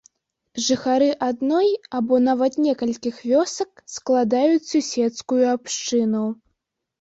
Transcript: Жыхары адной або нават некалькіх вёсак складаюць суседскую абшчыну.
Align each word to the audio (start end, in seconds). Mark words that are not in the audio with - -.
Жыхары 0.67 1.09
адной 1.25 1.67
або 1.99 2.15
нават 2.29 2.57
некалькіх 2.67 3.19
вёсак 3.33 3.71
складаюць 3.97 4.65
суседскую 4.71 5.39
абшчыну. 5.53 6.25